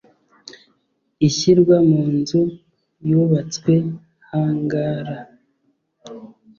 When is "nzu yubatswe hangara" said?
2.17-5.17